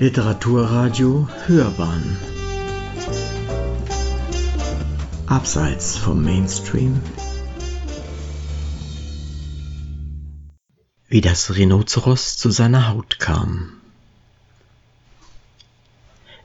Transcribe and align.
Literaturradio 0.00 1.28
Hörbahn. 1.46 2.16
Abseits 5.26 5.96
vom 5.96 6.24
Mainstream. 6.24 7.00
Wie 11.06 11.20
das 11.20 11.54
Rhinoceros 11.54 12.36
zu 12.36 12.50
seiner 12.50 12.88
Haut 12.88 13.20
kam. 13.20 13.68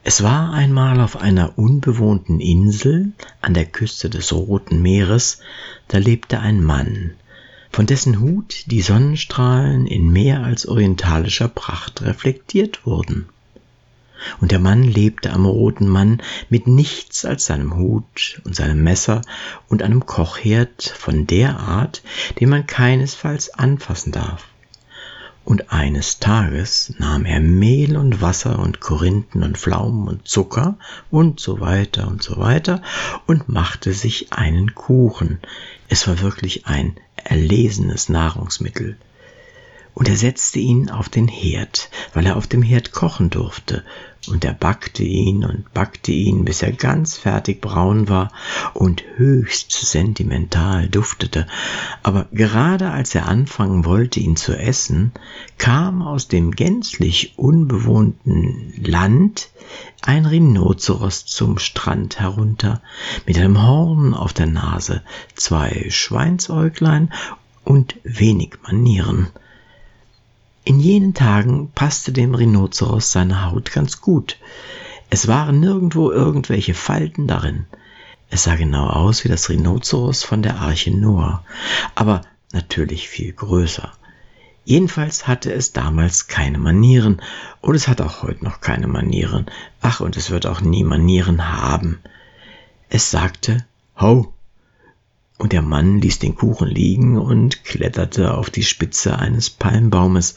Es 0.03 0.21
war 0.21 0.53
einmal 0.53 1.01
auf 1.01 1.17
einer 1.17 1.57
unbewohnten 1.57 2.39
Insel 2.39 3.13
an 3.41 3.55
der 3.55 3.65
Küste 3.65 4.11
des 4.11 4.31
Roten 4.31 4.79
Meeres, 4.83 5.39
da 5.87 5.97
lebte 5.97 6.39
ein 6.39 6.63
Mann, 6.63 7.15
von 7.71 7.87
dessen 7.87 8.19
Hut 8.19 8.65
die 8.67 8.83
Sonnenstrahlen 8.83 9.87
in 9.87 10.07
mehr 10.07 10.43
als 10.43 10.67
orientalischer 10.67 11.47
Pracht 11.47 12.03
reflektiert 12.03 12.85
wurden. 12.85 13.27
Und 14.41 14.51
der 14.51 14.59
Mann 14.59 14.83
lebte 14.83 15.31
am 15.31 15.45
roten 15.45 15.87
Mann 15.87 16.21
mit 16.49 16.67
nichts 16.67 17.25
als 17.25 17.45
seinem 17.45 17.75
Hut 17.75 18.41
und 18.45 18.55
seinem 18.55 18.83
Messer 18.83 19.21
und 19.67 19.83
einem 19.83 20.05
Kochherd 20.05 20.83
von 20.83 21.27
der 21.27 21.59
Art, 21.59 22.03
den 22.39 22.49
man 22.49 22.67
keinesfalls 22.67 23.53
anfassen 23.53 24.11
darf. 24.11 24.45
Und 25.45 25.71
eines 25.71 26.19
Tages 26.19 26.93
nahm 26.99 27.25
er 27.25 27.39
Mehl 27.39 27.97
und 27.97 28.21
Wasser 28.21 28.59
und 28.59 28.81
Korinthen 28.81 29.41
und 29.41 29.57
Pflaumen 29.57 30.07
und 30.07 30.27
Zucker 30.27 30.77
und 31.09 31.39
so 31.39 31.59
weiter 31.59 32.07
und 32.07 32.21
so 32.21 32.37
weiter 32.37 32.83
und 33.25 33.49
machte 33.49 33.93
sich 33.93 34.31
einen 34.31 34.75
Kuchen. 34.75 35.39
Es 35.87 36.07
war 36.07 36.21
wirklich 36.21 36.67
ein 36.67 36.95
erlesenes 37.15 38.09
Nahrungsmittel 38.09 38.97
und 39.93 40.07
er 40.07 40.15
setzte 40.15 40.59
ihn 40.59 40.89
auf 40.89 41.09
den 41.09 41.27
Herd, 41.27 41.89
weil 42.13 42.25
er 42.25 42.37
auf 42.37 42.47
dem 42.47 42.61
Herd 42.61 42.91
kochen 42.91 43.29
durfte, 43.29 43.83
und 44.27 44.43
er 44.45 44.53
backte 44.53 45.03
ihn 45.03 45.43
und 45.43 45.73
backte 45.73 46.11
ihn, 46.11 46.45
bis 46.45 46.61
er 46.61 46.71
ganz 46.71 47.17
fertig 47.17 47.61
braun 47.61 48.09
war 48.09 48.31
und 48.73 49.03
höchst 49.15 49.71
sentimental 49.71 50.89
duftete. 50.89 51.47
Aber 52.03 52.27
gerade 52.31 52.91
als 52.91 53.15
er 53.15 53.27
anfangen 53.27 53.85
wollte, 53.85 54.19
ihn 54.19 54.35
zu 54.35 54.55
essen, 54.57 55.13
kam 55.57 56.01
aus 56.01 56.27
dem 56.27 56.51
gänzlich 56.51 57.33
unbewohnten 57.37 58.73
Land 58.83 59.49
ein 60.01 60.25
Rhinoceros 60.25 61.25
zum 61.25 61.57
Strand 61.57 62.19
herunter, 62.19 62.81
mit 63.25 63.37
einem 63.37 63.61
Horn 63.65 64.13
auf 64.13 64.33
der 64.33 64.47
Nase, 64.47 65.01
zwei 65.35 65.87
Schweinsäuglein 65.89 67.11
und 67.63 67.95
wenig 68.03 68.55
Manieren. 68.63 69.29
In 70.69 70.79
jenen 70.79 71.15
Tagen 71.15 71.71
passte 71.73 72.11
dem 72.11 72.35
Rhinoceros 72.35 73.11
seine 73.11 73.43
Haut 73.43 73.71
ganz 73.71 74.01
gut. 74.01 74.37
Es 75.09 75.27
waren 75.27 75.59
nirgendwo 75.59 76.11
irgendwelche 76.11 76.75
Falten 76.75 77.25
darin. 77.25 77.65
Es 78.29 78.43
sah 78.43 78.53
genau 78.53 78.85
aus 78.85 79.23
wie 79.23 79.29
das 79.29 79.49
Rhinoceros 79.49 80.23
von 80.23 80.43
der 80.43 80.57
Arche 80.57 80.91
Noah, 80.91 81.43
aber 81.95 82.21
natürlich 82.53 83.09
viel 83.09 83.33
größer. 83.33 83.91
Jedenfalls 84.63 85.27
hatte 85.27 85.51
es 85.51 85.73
damals 85.73 86.27
keine 86.27 86.59
Manieren 86.59 87.19
und 87.61 87.73
es 87.73 87.87
hat 87.87 87.99
auch 87.99 88.21
heute 88.21 88.45
noch 88.45 88.61
keine 88.61 88.85
Manieren. 88.85 89.47
Ach, 89.81 90.01
und 90.01 90.17
es 90.17 90.29
wird 90.29 90.45
auch 90.45 90.61
nie 90.61 90.83
Manieren 90.83 91.51
haben. 91.51 91.99
Es 92.89 93.09
sagte 93.09 93.65
Ho, 93.99 94.31
und 95.39 95.53
der 95.53 95.61
Mann 95.61 96.01
ließ 96.01 96.19
den 96.19 96.35
Kuchen 96.35 96.67
liegen 96.67 97.17
und 97.17 97.63
kletterte 97.63 98.33
auf 98.33 98.49
die 98.49 98.63
Spitze 98.63 99.17
eines 99.17 99.49
Palmbaumes 99.49 100.35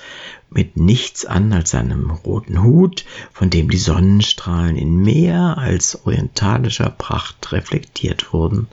mit 0.49 0.77
nichts 0.77 1.27
an 1.27 1.53
als 1.53 1.71
seinem 1.71 2.11
roten 2.11 2.63
Hut, 2.63 3.05
von 3.33 3.51
dem 3.51 3.69
die 3.69 3.79
Sonnenstrahlen 3.79 4.77
in 4.77 4.95
mehr 4.95 5.59
als 5.59 6.07
orientalischer 6.07 6.89
Pracht 6.89 7.51
reflektiert 7.51 8.33
wurden. 8.33 8.69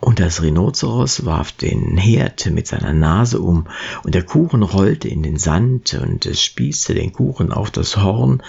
Und 0.00 0.18
das 0.18 0.42
Rhinoceros 0.42 1.24
warf 1.24 1.52
den 1.52 1.96
Herd 1.96 2.46
mit 2.46 2.66
seiner 2.66 2.92
Nase 2.92 3.38
um, 3.40 3.68
und 4.02 4.16
der 4.16 4.24
Kuchen 4.24 4.64
rollte 4.64 5.08
in 5.08 5.22
den 5.22 5.38
Sand, 5.38 5.94
und 5.94 6.26
es 6.26 6.42
spießte 6.42 6.92
den 6.92 7.12
Kuchen 7.12 7.52
auf 7.52 7.70
das 7.70 7.96
Horn 7.98 8.42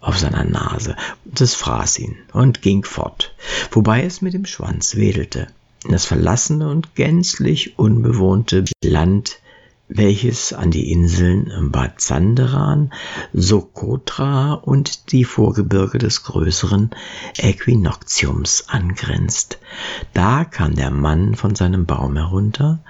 auf 0.00 0.18
seiner 0.18 0.44
Nase, 0.44 0.94
und 1.24 1.40
es 1.40 1.56
fraß 1.56 1.98
ihn 1.98 2.16
und 2.32 2.62
ging 2.62 2.84
fort, 2.84 3.34
wobei 3.72 4.04
es 4.04 4.22
mit 4.22 4.34
dem 4.34 4.46
Schwanz 4.46 4.94
wedelte 4.94 5.48
das 5.88 6.04
verlassene 6.06 6.68
und 6.68 6.94
gänzlich 6.94 7.78
unbewohnte 7.78 8.64
Land, 8.84 9.40
welches 9.88 10.52
an 10.52 10.70
die 10.70 10.90
Inseln 10.90 11.70
Bad 11.70 12.00
Sanderan, 12.00 12.92
Sokotra 13.32 14.54
und 14.54 15.12
die 15.12 15.24
Vorgebirge 15.24 15.98
des 15.98 16.24
größeren 16.24 16.90
Äquinoktiums 17.36 18.68
angrenzt. 18.68 19.58
Da 20.14 20.44
kam 20.44 20.76
der 20.76 20.90
Mann 20.90 21.34
von 21.34 21.54
seinem 21.54 21.84
Baum 21.84 22.16
herunter 22.16 22.82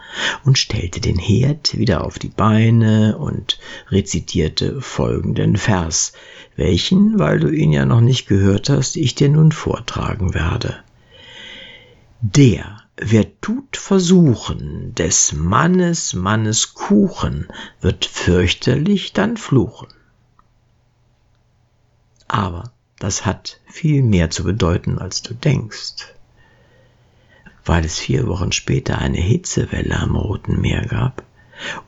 und 0.44 0.59
stellte 0.59 1.00
den 1.00 1.19
Herd 1.19 1.76
wieder 1.76 2.04
auf 2.04 2.19
die 2.19 2.28
Beine 2.28 3.19
und 3.19 3.59
rezitierte 3.91 4.80
folgenden 4.80 5.56
Vers, 5.56 6.12
welchen, 6.56 7.19
weil 7.19 7.41
du 7.41 7.48
ihn 7.48 7.72
ja 7.72 7.84
noch 7.84 8.00
nicht 8.00 8.28
gehört 8.28 8.69
hast, 8.69 8.97
ich 8.97 9.14
dir 9.14 9.28
nun 9.28 9.50
vortragen 9.50 10.34
werde. 10.34 10.76
Der, 12.20 12.81
Wer 12.97 13.41
tut 13.41 13.76
versuchen, 13.76 14.94
des 14.94 15.32
Mannes 15.32 16.12
Mannes 16.12 16.75
Kuchen, 16.75 17.48
wird 17.80 18.04
fürchterlich 18.04 19.12
dann 19.12 19.36
fluchen. 19.36 19.88
Aber 22.28 22.72
das 22.98 23.25
hat 23.25 23.60
viel 23.66 24.03
mehr 24.03 24.30
zu 24.30 24.44
bedeuten, 24.44 24.98
als 24.98 25.22
du 25.22 25.34
denkst. 25.34 26.14
Weil 27.64 27.84
es 27.84 27.98
vier 27.98 28.26
Wochen 28.26 28.53
später 28.53 28.98
eine 28.98 29.20
Hitzewelle 29.20 29.98
am 29.98 30.16
Roten 30.16 30.60
Meer 30.60 30.86
gab 30.86 31.24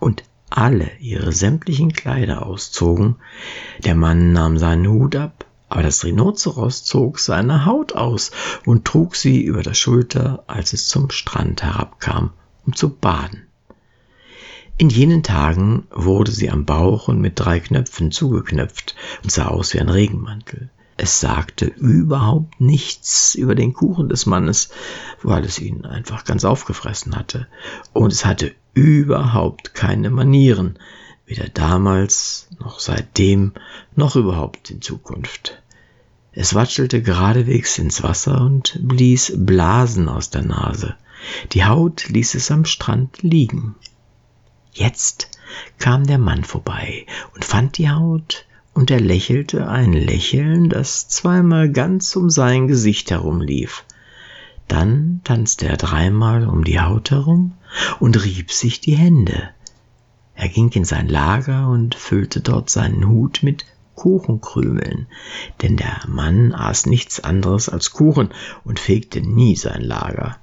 und 0.00 0.24
alle 0.48 0.90
ihre 1.00 1.32
sämtlichen 1.32 1.92
Kleider 1.92 2.46
auszogen, 2.46 3.16
der 3.84 3.94
Mann 3.94 4.32
nahm 4.32 4.56
seinen 4.56 4.86
Hut 4.86 5.16
ab, 5.16 5.44
aber 5.68 5.82
das 5.82 6.04
Rhinoceros 6.04 6.84
zog 6.84 7.18
seine 7.18 7.66
Haut 7.66 7.94
aus 7.94 8.30
und 8.64 8.84
trug 8.84 9.16
sie 9.16 9.42
über 9.42 9.62
der 9.62 9.74
Schulter, 9.74 10.44
als 10.46 10.72
es 10.72 10.88
zum 10.88 11.10
Strand 11.10 11.62
herabkam, 11.62 12.30
um 12.66 12.74
zu 12.74 12.90
baden. 12.90 13.46
In 14.76 14.90
jenen 14.90 15.22
Tagen 15.22 15.86
wurde 15.90 16.32
sie 16.32 16.50
am 16.50 16.64
Bauch 16.64 17.06
und 17.06 17.20
mit 17.20 17.38
drei 17.38 17.60
Knöpfen 17.60 18.10
zugeknöpft 18.10 18.96
und 19.22 19.30
sah 19.30 19.46
aus 19.46 19.72
wie 19.72 19.80
ein 19.80 19.88
Regenmantel. 19.88 20.70
Es 20.96 21.20
sagte 21.20 21.66
überhaupt 21.66 22.60
nichts 22.60 23.34
über 23.34 23.54
den 23.54 23.72
Kuchen 23.72 24.08
des 24.08 24.26
Mannes, 24.26 24.70
weil 25.22 25.44
es 25.44 25.58
ihn 25.58 25.84
einfach 25.84 26.24
ganz 26.24 26.44
aufgefressen 26.44 27.16
hatte. 27.16 27.48
Und 27.92 28.12
es 28.12 28.24
hatte 28.24 28.54
überhaupt 28.74 29.74
keine 29.74 30.10
Manieren, 30.10 30.78
weder 31.26 31.48
damals 31.48 32.48
noch 32.58 32.78
seitdem 32.78 33.52
noch 33.96 34.16
überhaupt 34.16 34.70
in 34.70 34.80
Zukunft. 34.82 35.62
Es 36.32 36.54
watschelte 36.54 37.00
geradewegs 37.00 37.78
ins 37.78 38.02
Wasser 38.02 38.40
und 38.40 38.78
blies 38.82 39.32
Blasen 39.36 40.08
aus 40.08 40.30
der 40.30 40.42
Nase. 40.42 40.96
Die 41.52 41.64
Haut 41.64 42.08
ließ 42.08 42.34
es 42.34 42.50
am 42.50 42.64
Strand 42.64 43.22
liegen. 43.22 43.76
Jetzt 44.72 45.30
kam 45.78 46.06
der 46.06 46.18
Mann 46.18 46.42
vorbei 46.42 47.06
und 47.34 47.44
fand 47.44 47.78
die 47.78 47.90
Haut, 47.90 48.46
und 48.72 48.90
er 48.90 49.00
lächelte 49.00 49.68
ein 49.68 49.92
Lächeln, 49.92 50.68
das 50.68 51.08
zweimal 51.08 51.70
ganz 51.70 52.16
um 52.16 52.28
sein 52.28 52.66
Gesicht 52.66 53.12
herumlief. 53.12 53.84
Dann 54.66 55.20
tanzte 55.22 55.68
er 55.68 55.76
dreimal 55.76 56.48
um 56.48 56.64
die 56.64 56.80
Haut 56.80 57.12
herum 57.12 57.52
und 58.00 58.24
rieb 58.24 58.50
sich 58.50 58.80
die 58.80 58.96
Hände. 58.96 59.50
Er 60.34 60.48
ging 60.48 60.70
in 60.70 60.84
sein 60.84 61.08
Lager 61.08 61.68
und 61.68 61.94
füllte 61.94 62.40
dort 62.40 62.68
seinen 62.68 63.06
Hut 63.06 63.44
mit 63.44 63.64
Kuchenkrümeln, 63.94 65.06
denn 65.62 65.76
der 65.76 66.00
Mann 66.08 66.52
aß 66.52 66.86
nichts 66.86 67.22
anderes 67.22 67.68
als 67.68 67.92
Kuchen 67.92 68.30
und 68.64 68.80
fegte 68.80 69.20
nie 69.20 69.56
sein 69.56 69.82
Lager. 69.82 70.36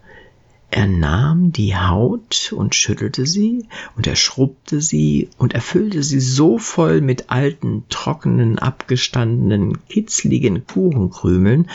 Er 0.74 0.88
nahm 0.88 1.51
die 1.51 1.75
Haut 1.75 2.53
und 2.56 2.75
schüttelte 2.75 3.25
sie, 3.25 3.65
und 3.98 4.07
er 4.07 4.15
schrubbte 4.15 4.80
sie, 4.80 5.30
und 5.38 5.53
erfüllte 5.53 6.01
sie 6.01 6.21
so 6.21 6.57
voll 6.57 7.01
mit 7.01 7.30
alten, 7.30 7.83
trockenen, 7.89 8.57
abgestandenen, 8.57 9.86
kitzligen 9.89 10.65
Kuchenkrümeln 10.65 11.69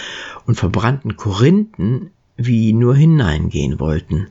und 0.47 0.55
verbrannten 0.55 1.17
Korinthen, 1.17 2.11
wie 2.39 2.73
nur 2.73 2.97
hineingehen 2.97 3.79
wollten. 3.79 4.29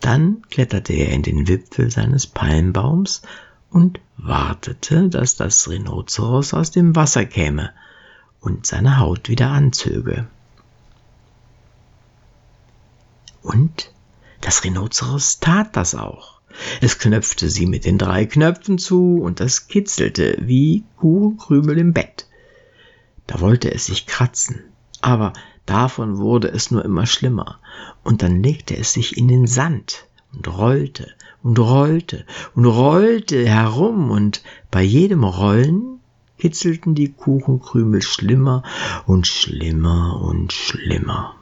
Dann 0.00 0.42
kletterte 0.50 0.92
er 0.92 1.12
in 1.12 1.22
den 1.22 1.48
Wipfel 1.48 1.90
seines 1.90 2.26
Palmbaums 2.26 3.22
und 3.72 4.00
wartete, 4.18 5.08
dass 5.08 5.36
das 5.36 5.68
Rhinoceros 5.68 6.54
aus 6.54 6.70
dem 6.70 6.94
Wasser 6.94 7.24
käme 7.24 7.72
und 8.40 8.66
seine 8.66 8.98
Haut 8.98 9.28
wieder 9.28 9.50
anzöge. 9.50 10.26
Und 13.42 13.90
das 14.40 14.62
Rhinoceros 14.62 15.40
tat 15.40 15.76
das 15.76 15.94
auch. 15.94 16.40
Es 16.80 16.98
knöpfte 16.98 17.48
sie 17.48 17.66
mit 17.66 17.84
den 17.84 17.98
drei 17.98 18.26
Knöpfen 18.26 18.78
zu 18.78 19.20
und 19.22 19.40
das 19.40 19.68
kitzelte 19.68 20.36
wie 20.40 20.84
Kuchenkrümel 20.98 21.78
im 21.78 21.92
Bett. 21.92 22.26
Da 23.26 23.40
wollte 23.40 23.72
es 23.72 23.86
sich 23.86 24.06
kratzen, 24.06 24.60
aber 25.00 25.32
davon 25.64 26.18
wurde 26.18 26.48
es 26.48 26.70
nur 26.70 26.84
immer 26.84 27.06
schlimmer, 27.06 27.58
und 28.04 28.22
dann 28.22 28.42
legte 28.42 28.76
es 28.76 28.92
sich 28.92 29.16
in 29.16 29.28
den 29.28 29.46
Sand 29.46 30.06
und 30.34 30.48
rollte 30.48 31.08
und 31.42 31.58
rollte 31.58 32.24
und 32.54 32.66
rollte 32.66 33.46
herum, 33.46 34.10
und 34.10 34.42
bei 34.70 34.82
jedem 34.82 35.24
Rollen 35.24 36.00
kitzelten 36.38 36.94
die 36.94 37.12
Kuchenkrümel 37.12 38.02
schlimmer 38.02 38.62
und 39.06 39.26
schlimmer 39.26 40.20
und 40.22 40.52
schlimmer. 40.52 41.36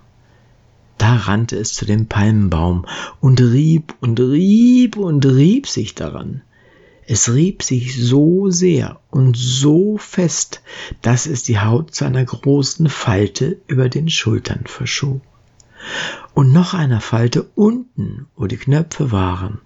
Da 0.99 1.17
rannte 1.17 1.57
es 1.57 1.73
zu 1.73 1.87
dem 1.87 2.07
Palmenbaum 2.07 2.85
und 3.21 3.41
rieb 3.41 3.95
und 4.01 4.21
rieb 4.21 4.99
und 4.99 5.25
rieb 5.25 5.67
sich 5.67 5.95
daran. 5.95 6.43
Es 7.07 7.33
rieb 7.33 7.63
sich 7.63 7.97
so 7.97 8.51
sehr 8.51 9.01
und 9.11 9.37
so 9.37 9.97
fest, 9.97 10.61
dass 11.01 11.27
es 11.27 11.43
die 11.43 11.59
Haut 11.59 11.95
zu 11.95 12.05
einer 12.05 12.25
großen 12.25 12.89
Falte 12.91 13.57
über 13.67 13.89
den 13.89 14.11
Schultern 14.11 14.65
verschob. 14.67 15.23
Und 16.35 16.53
noch 16.53 16.75
einer 16.75 17.01
Falte 17.01 17.43
unten, 17.55 18.27
wo 18.37 18.47
die 18.47 18.57
Knöpfe 18.57 19.13
waren. 19.13 19.61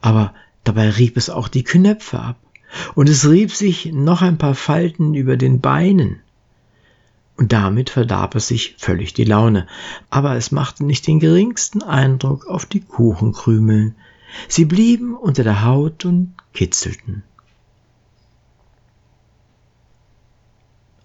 Aber 0.00 0.34
dabei 0.64 0.90
rieb 0.90 1.16
es 1.16 1.30
auch 1.30 1.48
die 1.48 1.64
Knöpfe 1.64 2.20
ab. 2.20 2.36
Und 2.94 3.08
es 3.08 3.28
rieb 3.28 3.52
sich 3.52 3.92
noch 3.92 4.22
ein 4.22 4.38
paar 4.38 4.54
Falten 4.54 5.14
über 5.14 5.36
den 5.36 5.60
Beinen 5.60 6.20
und 7.40 7.54
damit 7.54 7.88
verdarb 7.88 8.34
es 8.34 8.48
sich 8.48 8.74
völlig 8.76 9.14
die 9.14 9.24
Laune, 9.24 9.66
aber 10.10 10.36
es 10.36 10.52
machte 10.52 10.84
nicht 10.84 11.06
den 11.06 11.20
geringsten 11.20 11.82
Eindruck 11.82 12.46
auf 12.46 12.66
die 12.66 12.80
Kuchenkrümel. 12.80 13.94
Sie 14.46 14.66
blieben 14.66 15.16
unter 15.16 15.42
der 15.42 15.64
Haut 15.64 16.04
und 16.04 16.34
kitzelten. 16.52 17.22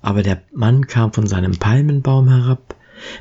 Aber 0.02 0.24
der 0.24 0.42
Mann 0.54 0.88
kam 0.88 1.14
von 1.14 1.26
seinem 1.26 1.58
Palmenbaum 1.58 2.28
herab, 2.28 2.76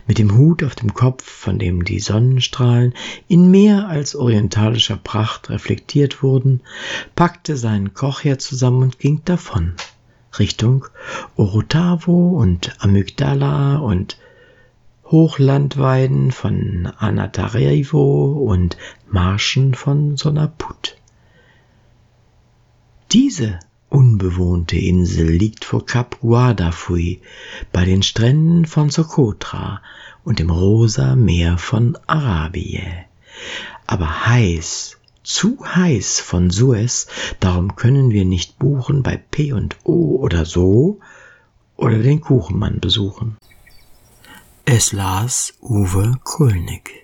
mit 0.07 0.19
dem 0.19 0.37
Hut 0.37 0.63
auf 0.63 0.75
dem 0.75 0.95
Kopf, 0.95 1.25
von 1.25 1.59
dem 1.59 1.85
die 1.85 2.01
Sonnenstrahlen 2.01 2.95
in 3.29 3.51
mehr 3.51 3.89
als 3.89 4.15
orientalischer 4.15 4.97
Pracht 4.97 5.51
reflektiert 5.51 6.23
wurden, 6.23 6.61
packte 7.15 7.57
seinen 7.57 7.95
Kochherd 7.95 8.41
zusammen 8.41 8.83
und 8.83 8.99
ging 8.99 9.23
davon. 9.25 9.75
Richtung 10.39 10.87
Orotavo 11.37 12.31
und 12.31 12.77
Amygdala 12.83 13.77
und 13.77 14.19
Hochlandweiden 15.05 16.33
von 16.33 16.87
Anatarevo 16.99 18.33
und 18.49 18.77
Marschen 19.09 19.75
von 19.75 20.17
Sonaput. 20.17 20.97
Diese 23.13 23.61
unbewohnte 23.89 24.77
Insel 24.77 25.29
liegt 25.29 25.65
vor 25.65 25.87
Kap 25.87 26.21
Guardafui 26.21 27.21
bei 27.73 27.85
den 27.85 28.03
Stränden 28.03 28.65
von 28.67 28.91
Sokotra 28.91 29.83
und 30.25 30.39
dem 30.39 30.51
rosa 30.51 31.17
Meer 31.17 31.59
von 31.59 31.97
Arabie. 32.07 32.83
Aber 33.87 34.27
heiß 34.27 34.99
zu 35.23 35.59
heiß 35.65 36.21
von 36.21 36.51
Suez, 36.51 37.07
darum 37.41 37.77
können 37.77 38.11
wir 38.11 38.25
nicht 38.25 38.59
buchen 38.59 39.03
bei 39.03 39.17
P 39.17 39.53
und 39.53 39.77
O 39.85 40.17
oder 40.17 40.45
so 40.45 41.01
oder 41.77 41.99
den 41.99 42.21
Kuchenmann 42.21 42.81
besuchen. 42.81 43.37
Es 44.65 44.93
las 44.93 45.55
Uwe 45.61 46.19
Kulnig. 46.25 47.04